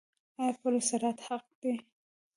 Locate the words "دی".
1.61-1.73